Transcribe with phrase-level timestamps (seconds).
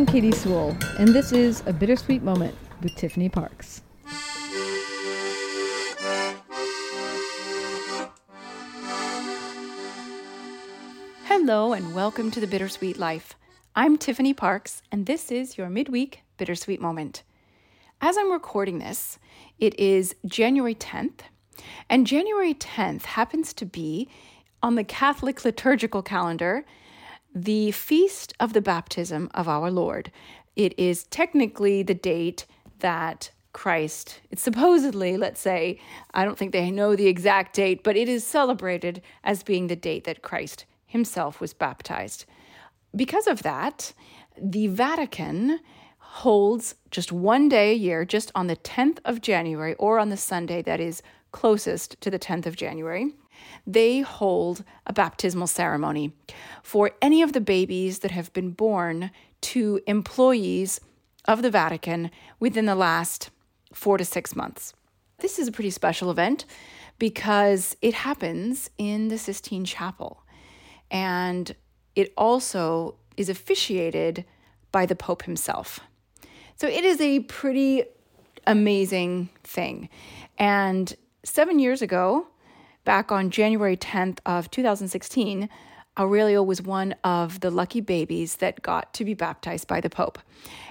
[0.00, 3.82] I'm Katy Sewall, and this is A Bittersweet Moment with Tiffany Parks.
[11.24, 13.34] Hello, and welcome to The Bittersweet Life.
[13.76, 17.22] I'm Tiffany Parks, and this is your midweek Bittersweet Moment.
[18.00, 19.18] As I'm recording this,
[19.58, 21.20] it is January 10th,
[21.90, 24.08] and January 10th happens to be
[24.62, 26.64] on the Catholic liturgical calendar
[27.34, 30.10] the feast of the baptism of our Lord.
[30.56, 32.46] It is technically the date
[32.80, 35.80] that Christ, it's supposedly, let's say,
[36.14, 39.76] I don't think they know the exact date, but it is celebrated as being the
[39.76, 42.26] date that Christ himself was baptized.
[42.94, 43.92] Because of that,
[44.40, 45.60] the Vatican
[45.98, 50.16] holds just one day a year, just on the 10th of January or on the
[50.16, 53.14] Sunday that is closest to the 10th of January,
[53.66, 56.12] they hold a baptismal ceremony
[56.62, 59.10] for any of the babies that have been born
[59.40, 60.80] to employees
[61.26, 63.30] of the Vatican within the last
[63.72, 64.74] four to six months.
[65.18, 66.44] This is a pretty special event
[66.98, 70.22] because it happens in the Sistine Chapel.
[70.90, 71.54] And
[71.94, 74.24] it also is officiated
[74.72, 75.80] by the Pope himself.
[76.56, 77.84] So it is a pretty
[78.46, 79.88] amazing thing.
[80.38, 80.94] And
[81.24, 82.26] seven years ago,
[82.84, 85.48] back on January 10th of 2016,
[85.98, 90.18] Aurelio was one of the lucky babies that got to be baptized by the Pope.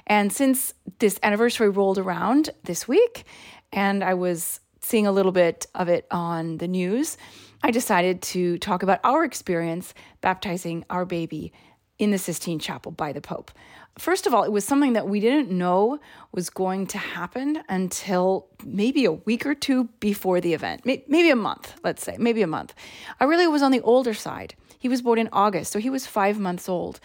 [0.08, 3.26] And since this anniversary rolled around this week,
[3.72, 7.18] and I was seeing a little bit of it on the news,
[7.62, 11.52] I decided to talk about our experience baptizing our baby
[12.00, 13.52] in the Sistine Chapel by the Pope.
[13.98, 16.00] First of all, it was something that we didn't know
[16.32, 21.36] was going to happen until maybe a week or two before the event, maybe a
[21.36, 22.74] month, let's say, maybe a month.
[23.22, 24.56] Aurelio was on the older side.
[24.80, 27.02] He was born in August, so he was five months old.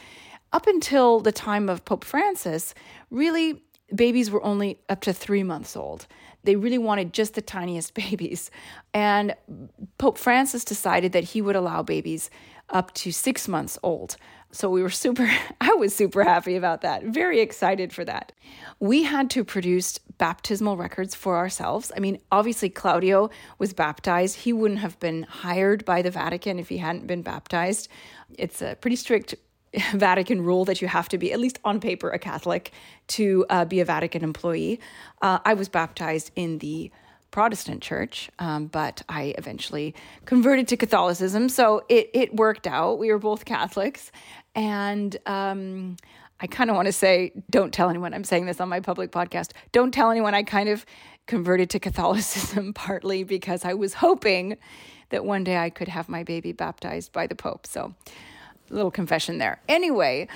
[0.52, 2.74] Up until the time of Pope Francis,
[3.10, 3.60] really,
[3.92, 6.06] babies were only up to three months old.
[6.44, 8.52] They really wanted just the tiniest babies.
[8.92, 9.34] And
[9.98, 12.30] Pope Francis decided that he would allow babies
[12.70, 14.16] up to six months old.
[14.54, 15.28] So we were super,
[15.60, 18.32] I was super happy about that, very excited for that.
[18.78, 21.90] We had to produce baptismal records for ourselves.
[21.96, 24.36] I mean, obviously, Claudio was baptized.
[24.36, 27.88] He wouldn't have been hired by the Vatican if he hadn't been baptized.
[28.38, 29.34] It's a pretty strict
[29.92, 32.72] Vatican rule that you have to be, at least on paper, a Catholic
[33.08, 34.80] to uh, be a Vatican employee.
[35.20, 36.92] Uh, I was baptized in the
[37.34, 39.92] Protestant church, um, but I eventually
[40.24, 41.48] converted to Catholicism.
[41.48, 43.00] So it, it worked out.
[43.00, 44.12] We were both Catholics.
[44.54, 45.96] And um,
[46.38, 48.14] I kind of want to say, don't tell anyone.
[48.14, 49.50] I'm saying this on my public podcast.
[49.72, 50.86] Don't tell anyone I kind of
[51.26, 54.56] converted to Catholicism partly because I was hoping
[55.08, 57.66] that one day I could have my baby baptized by the Pope.
[57.66, 57.96] So,
[58.70, 59.60] a little confession there.
[59.68, 60.28] Anyway,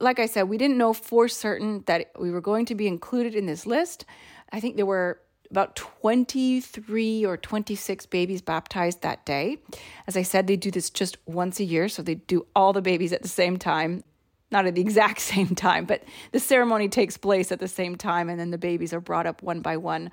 [0.00, 3.34] like I said, we didn't know for certain that we were going to be included
[3.34, 4.04] in this list.
[4.52, 5.18] I think there were
[5.50, 9.58] about 23 or 26 babies baptized that day.
[10.06, 12.82] As I said, they do this just once a year, so they do all the
[12.82, 14.04] babies at the same time.
[14.50, 18.28] Not at the exact same time, but the ceremony takes place at the same time,
[18.28, 20.10] and then the babies are brought up one by one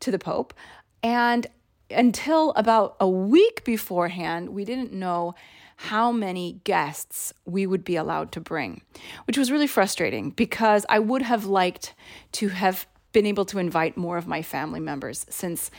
[0.00, 0.54] to the Pope.
[1.02, 1.46] And
[1.90, 5.34] until about a week beforehand, we didn't know
[5.76, 8.82] how many guests we would be allowed to bring,
[9.26, 11.94] which was really frustrating because I would have liked
[12.32, 12.86] to have
[13.16, 15.70] been able to invite more of my family members since,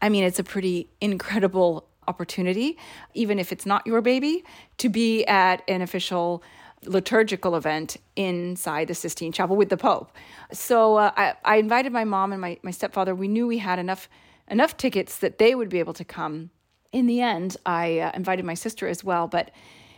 [0.00, 2.78] I mean, it's a pretty incredible opportunity,
[3.12, 4.44] even if it's not your baby,
[4.78, 6.42] to be at an official
[6.86, 10.10] liturgical event inside the Sistine Chapel with the Pope.
[10.52, 13.14] So uh, I, I invited my mom and my, my stepfather.
[13.14, 14.08] We knew we had enough
[14.48, 16.48] enough tickets that they would be able to come.
[16.92, 19.50] In the end, I uh, invited my sister as well, but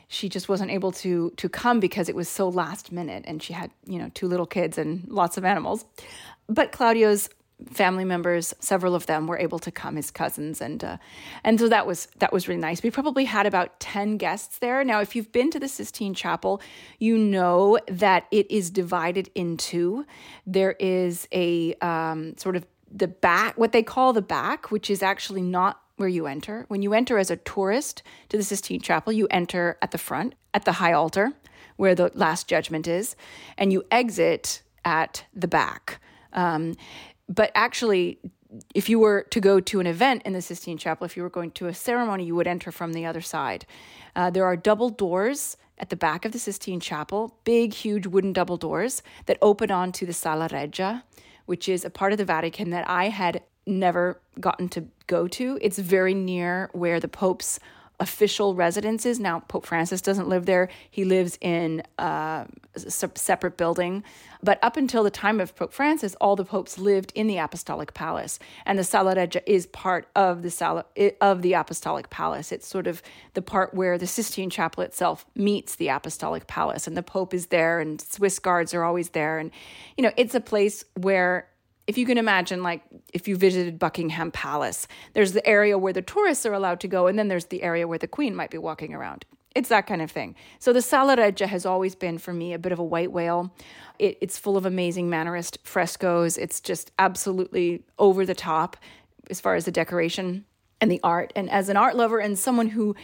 [0.09, 3.53] she just wasn't able to to come because it was so last minute and she
[3.53, 5.85] had you know two little kids and lots of animals
[6.49, 7.29] but Claudio's
[7.71, 10.97] family members, several of them were able to come, his cousins, and uh,
[11.43, 12.83] and so that was that was really nice.
[12.83, 14.85] We probably had about ten guests there.
[14.85, 16.61] Now, if you've been to the Sistine Chapel,
[16.99, 20.05] you know that it is divided into.
[20.47, 25.03] There is a um, sort of the back, what they call the back, which is
[25.03, 26.65] actually not where you enter.
[26.69, 30.35] When you enter as a tourist to the Sistine Chapel, you enter at the front,
[30.55, 31.33] at the high altar,
[31.77, 33.17] where the Last Judgment is,
[33.59, 36.01] and you exit at the back.
[36.33, 36.75] Um,
[37.29, 38.19] but actually,
[38.75, 41.31] if you were to go to an event in the Sistine Chapel, if you were
[41.31, 43.67] going to a ceremony, you would enter from the other side.
[44.15, 48.33] Uh, there are double doors at the back of the Sistine Chapel, big, huge wooden
[48.33, 51.05] double doors that open onto the Sala Regia,
[51.45, 55.59] which is a part of the Vatican that I had never gotten to go to.
[55.61, 57.59] It's very near where the popes
[57.99, 59.19] official residence is.
[59.19, 62.47] Now, Pope Francis doesn't live there, he lives in a
[62.77, 64.05] separate building.
[64.43, 67.95] But up until the time of Pope Francis, all the popes lived in the Apostolic
[67.95, 70.85] Palace, and the Sala Regia is part of the Sala
[71.23, 72.53] of the Apostolic Palace.
[72.53, 73.03] It's sort of
[73.33, 77.47] the part where the Sistine Chapel itself meets the Apostolic Palace, and the Pope is
[77.47, 79.51] there, and Swiss guards are always there, and
[79.97, 81.49] you know it's a place where
[81.87, 86.03] if you can imagine, like if you visited Buckingham Palace, there's the area where the
[86.03, 88.59] tourists are allowed to go, and then there's the area where the Queen might be
[88.59, 89.25] walking around.
[89.55, 90.35] It's that kind of thing.
[90.59, 93.55] So the Sala Regia has always been for me a bit of a white whale.
[93.99, 96.37] It, it's full of amazing Mannerist frescoes.
[96.37, 98.77] It's just absolutely over the top
[99.31, 100.45] as far as the decoration
[100.81, 101.33] and the art.
[101.35, 102.95] And as an art lover and someone who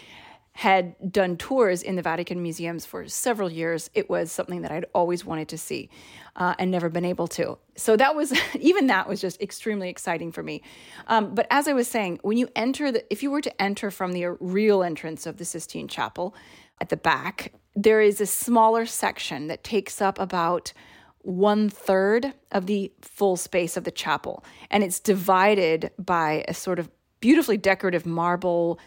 [0.55, 4.85] had done tours in the Vatican museums for several years, it was something that I'd
[4.95, 5.89] always wanted to see
[6.37, 7.59] uh, and never been able to.
[7.77, 10.63] So that was, even that was just extremely exciting for me.
[11.07, 13.91] Um, but as I was saying, when you enter the, if you were to enter
[13.91, 16.35] from the real entrance of the Sistine Chapel
[16.81, 20.75] at the back, there is a smaller section that takes up about
[21.23, 24.45] one third of the full space of the chapel.
[24.71, 26.91] And it's divided by a sort of
[27.21, 28.79] beautifully decorative marble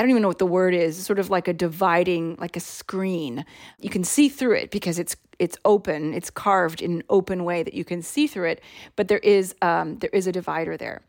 [0.00, 2.60] I don't even know what the word is, sort of like a dividing, like a
[2.60, 3.44] screen.
[3.78, 7.62] You can see through it because it's it's open, it's carved in an open way
[7.62, 8.62] that you can see through it.
[8.96, 11.02] But there is um, there is a divider there,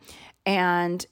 [0.46, 1.06] and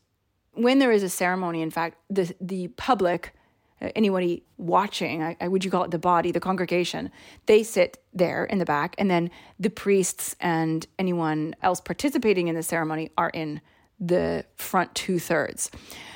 [0.55, 3.33] when there is a ceremony, in fact, the the public,
[3.81, 7.09] uh, anybody watching, I, I, would you call it the body, the congregation,
[7.45, 12.55] they sit there in the back, and then the priests and anyone else participating in
[12.55, 13.61] the ceremony are in
[14.01, 15.71] the front two thirds.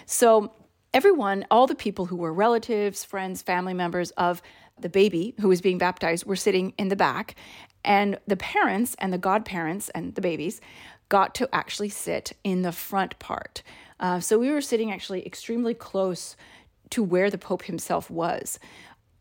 [0.06, 0.52] So
[0.94, 4.42] everyone, all the people who were relatives, friends, family members of
[4.80, 7.36] the baby who was being baptized were sitting in the back.
[7.84, 10.62] And the parents and the godparents and the babies
[11.10, 13.64] got to actually sit in the front part.
[14.00, 16.36] Uh, so we were sitting actually extremely close
[16.92, 18.60] to where the Pope himself was.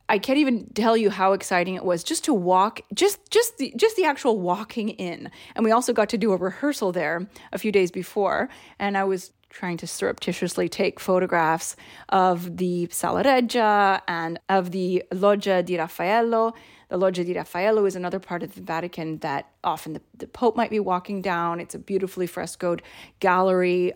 [0.09, 3.73] I can't even tell you how exciting it was just to walk, just just the
[3.77, 5.31] just the actual walking in.
[5.55, 9.05] And we also got to do a rehearsal there a few days before, and I
[9.05, 11.77] was trying to surreptitiously take photographs
[12.09, 16.55] of the Sala Regia and of the Loggia di Raffaello.
[16.89, 20.57] The Loggia di Raffaello is another part of the Vatican that often the, the Pope
[20.57, 21.61] might be walking down.
[21.61, 22.83] It's a beautifully frescoed
[23.21, 23.93] gallery,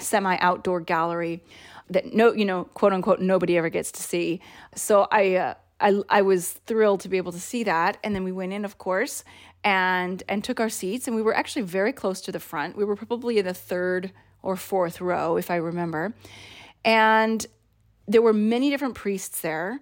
[0.00, 1.42] semi outdoor gallery
[1.90, 4.40] that no, you know, quote unquote, nobody ever gets to see.
[4.74, 7.98] So I, uh, I, I was thrilled to be able to see that.
[8.02, 9.24] And then we went in, of course,
[9.62, 11.06] and and took our seats.
[11.06, 12.76] And we were actually very close to the front.
[12.76, 14.12] We were probably in the third
[14.44, 16.14] or fourth row, if I remember.
[16.84, 17.44] And
[18.06, 19.80] there were many different priests there.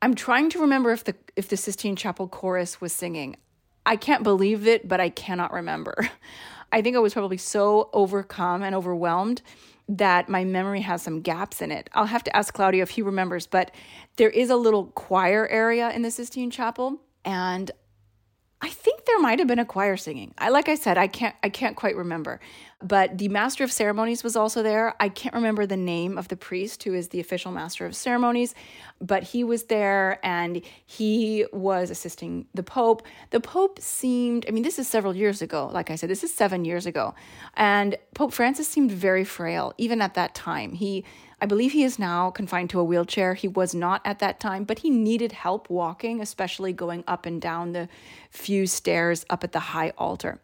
[0.00, 3.36] I'm trying to remember if the if the Sistine Chapel chorus was singing.
[3.86, 6.08] I can't believe it, but I cannot remember.
[6.72, 9.42] I think I was probably so overcome and overwhelmed
[9.88, 11.90] that my memory has some gaps in it.
[11.92, 13.70] I'll have to ask Claudio if he remembers, but
[14.16, 17.70] there is a little choir area in the Sistine Chapel and
[18.64, 20.32] I think there might have been a choir singing.
[20.38, 22.40] I like I said, I can't I can't quite remember.
[22.82, 24.94] But the master of ceremonies was also there.
[24.98, 28.54] I can't remember the name of the priest who is the official master of ceremonies,
[29.00, 33.02] but he was there and he was assisting the pope.
[33.30, 35.70] The pope seemed, I mean, this is several years ago.
[35.72, 37.14] Like I said, this is 7 years ago.
[37.54, 40.72] And Pope Francis seemed very frail even at that time.
[40.72, 41.04] He
[41.44, 43.34] I believe he is now confined to a wheelchair.
[43.34, 47.38] He was not at that time, but he needed help walking, especially going up and
[47.38, 47.90] down the
[48.30, 50.40] few stairs up at the high altar.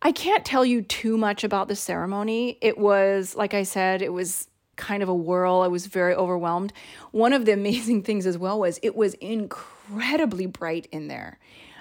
[0.00, 2.58] I can't tell you too much about the ceremony.
[2.60, 5.62] It was, like I said, it was kind of a whirl.
[5.62, 6.72] I was very overwhelmed.
[7.10, 11.40] One of the amazing things as well was it was incredibly bright in there.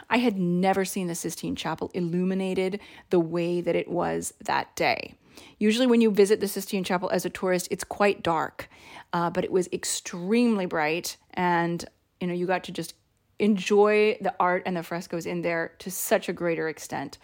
[0.10, 5.16] I had never seen the Sistine Chapel illuminated the way that it was that day.
[5.60, 8.70] Usually, when you visit the Sistine Chapel as a tourist, it's quite dark,
[9.14, 11.86] uh, but it was extremely bright, and
[12.20, 12.96] you know you got to just
[13.40, 17.18] enjoy the art and the frescoes in there to such a greater extent.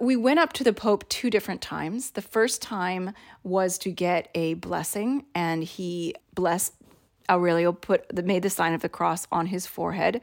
[0.00, 2.12] We went up to the Pope two different times.
[2.12, 6.72] The first time was to get a blessing, and he blessed
[7.30, 10.20] Aurelio, put made the sign of the cross on his forehead.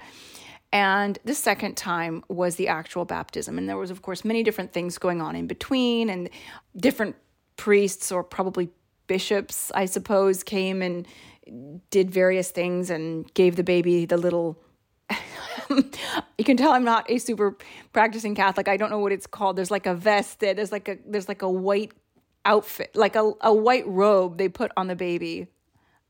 [0.74, 3.58] And the second time was the actual baptism.
[3.58, 6.30] And there was, of course, many different things going on in between, and
[6.78, 7.16] different
[7.58, 8.70] priests or probably
[9.08, 11.06] bishops, I suppose, came and
[11.90, 14.58] did various things and gave the baby the little.
[15.70, 17.58] you can tell I'm not a super
[17.92, 18.70] practicing Catholic.
[18.70, 19.58] I don't know what it's called.
[19.58, 21.92] There's like a vest there's like a there's like a white
[22.46, 25.48] outfit, like a, a white robe they put on the baby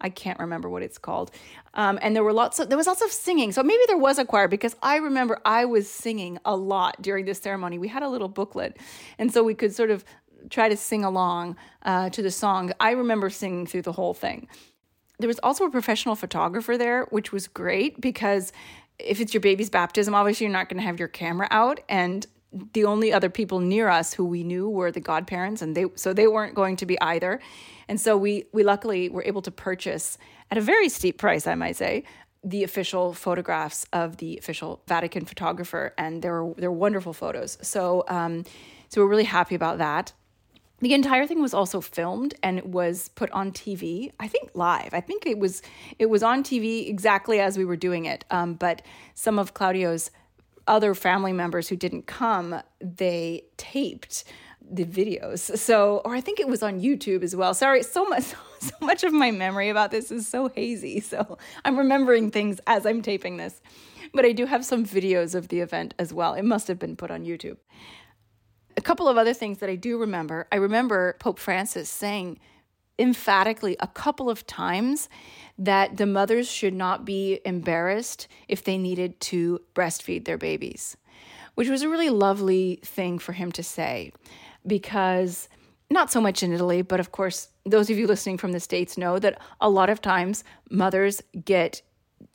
[0.02, 1.32] I can't remember what it's called.
[1.74, 3.52] Um, and there were lots of there was lots of singing.
[3.52, 7.26] So maybe there was a choir because I remember I was singing a lot during
[7.26, 7.80] this ceremony.
[7.80, 8.78] We had a little booklet,
[9.18, 10.04] and so we could sort of
[10.50, 12.72] try to sing along uh, to the song.
[12.80, 14.48] I remember singing through the whole thing.
[15.20, 18.52] There was also a professional photographer there, which was great because
[18.98, 21.80] if it's your baby's baptism, obviously you're not going to have your camera out.
[21.88, 22.26] And
[22.74, 26.14] the only other people near us who we knew were the godparents, and they so
[26.14, 27.40] they weren't going to be either.
[27.88, 30.18] And so we we luckily were able to purchase
[30.50, 32.04] at a very steep price, I might say,
[32.44, 37.58] the official photographs of the official Vatican photographer, and they're they're wonderful photos.
[37.62, 38.44] So um,
[38.90, 40.14] so we're really happy about that.
[40.80, 44.12] The entire thing was also filmed and it was put on TV.
[44.20, 44.96] I think live.
[44.96, 45.62] I think it was
[46.00, 48.26] it was on TV exactly as we were doing it.
[48.32, 48.82] Um, but
[49.14, 50.10] some of Claudio's
[50.68, 54.24] other family members who didn't come, they taped
[54.70, 55.58] the videos.
[55.58, 57.54] So, or I think it was on YouTube as well.
[57.54, 58.24] Sorry, so much
[58.60, 61.00] so much of my memory about this is so hazy.
[61.00, 63.62] So, I'm remembering things as I'm taping this.
[64.14, 66.34] But I do have some videos of the event as well.
[66.34, 67.58] It must have been put on YouTube.
[68.76, 70.48] A couple of other things that I do remember.
[70.52, 72.40] I remember Pope Francis saying
[73.00, 75.10] emphatically a couple of times
[75.58, 80.98] that the mothers should not be embarrassed if they needed to breastfeed their babies,
[81.56, 84.12] which was a really lovely thing for him to say
[84.66, 85.50] because
[85.90, 88.98] not so much in Italy, but of course, those of you listening from the States
[88.98, 91.82] know that a lot of times mothers get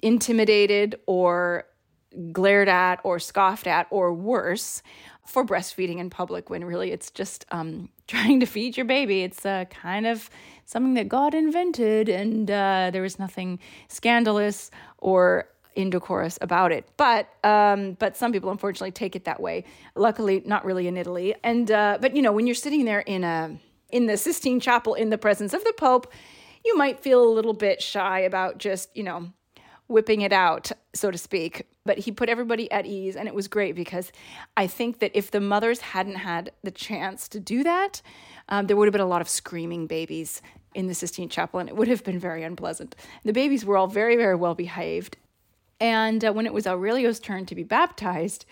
[0.03, 1.65] intimidated or
[2.33, 4.83] glared at or scoffed at or worse
[5.27, 9.23] for breastfeeding in public when really it's just um, trying to feed your baby.
[9.23, 10.31] It's uh, kind of
[10.65, 16.89] something that God invented, and uh, there was nothing scandalous or indecorous about it.
[16.97, 19.65] But um, but some people unfortunately take it that way.
[19.95, 21.35] Luckily, not really in Italy.
[21.45, 23.59] And uh, but you know when you're sitting there in a
[23.91, 26.11] in the Sistine Chapel in the presence of the Pope,
[26.65, 29.33] you might feel a little bit shy about just you know
[29.89, 31.67] whipping it out, so to speak.
[31.85, 34.11] But he put everybody at ease, and it was great because
[34.57, 38.03] I think that if the mothers hadn't had the chance to do that,
[38.49, 40.43] um, there would have been a lot of screaming babies
[40.75, 42.97] in the Sistine Chapel, and it would have been very unpleasant.
[43.25, 45.17] The babies were all very, very well behaved,
[45.81, 48.47] and uh, when it was Aurelio's turn to be baptized,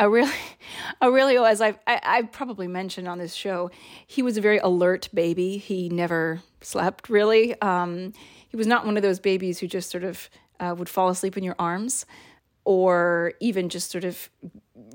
[0.00, 0.32] Aurelio,
[1.02, 3.70] Aurelio as I've, I, I've probably mentioned on this show,
[4.06, 5.58] he was a very alert baby.
[5.58, 7.60] He never slept really.
[7.60, 8.12] Um,
[8.48, 11.36] he was not one of those babies who just sort of uh, would fall asleep
[11.36, 12.06] in your arms
[12.64, 14.28] or even just sort of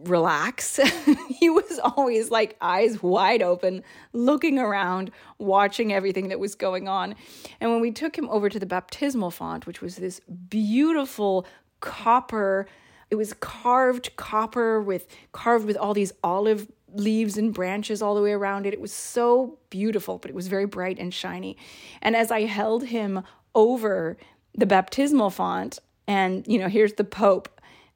[0.04, 0.80] relax.
[1.30, 7.16] he was always like eyes wide open, looking around, watching everything that was going on.
[7.60, 11.48] And when we took him over to the baptismal font, which was this beautiful
[11.84, 12.66] copper.
[13.12, 18.22] It was carved copper with carved with all these olive leaves and branches all the
[18.22, 18.74] way around it.
[18.74, 21.58] It was so beautiful, but it was very bright and shiny.
[22.02, 24.18] And as I held him over
[24.56, 27.50] the baptismal font, and you know, here's the Pope,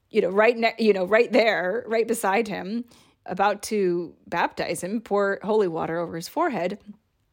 [0.09, 2.85] you know, right ne- you know, right there, right beside him,
[3.25, 6.79] about to baptize him, pour holy water over his forehead.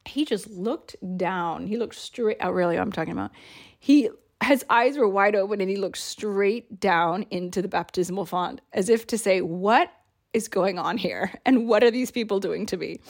[0.04, 1.66] He just looked down.
[1.66, 2.37] He looked straight.
[2.40, 2.50] out.
[2.50, 3.31] Aurelio, I'm talking about.
[3.78, 4.11] He
[4.43, 8.88] his eyes were wide open and he looked straight down into the baptismal font as
[8.88, 9.90] if to say, What
[10.33, 11.33] is going on here?
[11.47, 13.00] And what are these people doing to me?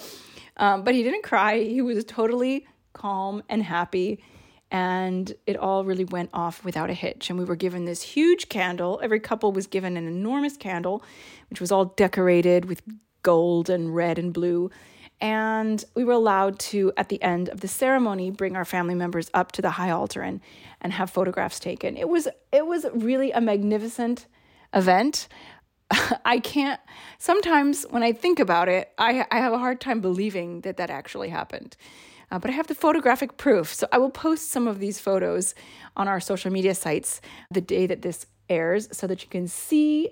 [0.57, 1.59] Um, but he didn't cry.
[1.61, 4.23] He was totally calm and happy.
[4.75, 7.31] And it all really went off without a hitch.
[7.31, 8.99] And we were given this huge candle.
[9.05, 11.05] Every couple was given an enormous candle,
[11.49, 12.83] which was all decorated with
[13.23, 14.73] gold and red and blue.
[15.21, 19.31] And we were allowed to, at the end of the ceremony, bring our family members
[19.33, 20.41] up to the high altar and,
[20.81, 21.97] and have photographs taken.
[21.97, 24.27] It was it was really a magnificent
[24.75, 25.29] event.
[26.25, 26.81] I can't
[27.19, 30.91] sometimes when I think about it, I, I have a hard time believing that that
[30.91, 31.77] actually happened.
[32.31, 33.73] Uh, but I have the photographic proof.
[33.73, 35.55] So I will post some of these photos
[35.97, 40.11] on our social media sites the day that this airs so that you can see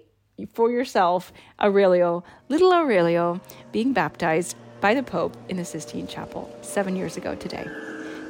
[0.52, 3.40] for yourself Aurelio, little Aurelio,
[3.70, 7.66] being baptized by the Pope in the Sistine Chapel seven years ago today.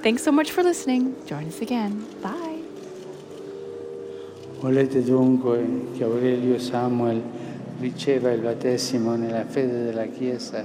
[0.03, 1.15] Thanks so much for listening.
[1.27, 2.05] Join us again.
[2.23, 2.61] Bye.
[4.61, 7.21] Volete dunque che Aurelio Samuel
[7.81, 10.65] riceva il battesimo nella fede della Chiesa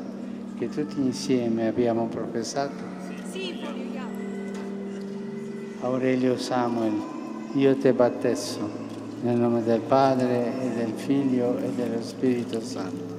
[0.57, 2.97] che tutti insieme abbiamo professato?
[5.88, 7.01] Aurelio Samuel,
[7.53, 8.60] io te battesso
[9.22, 13.16] nel nome del Padre e del Figlio e dello Spirito Santo.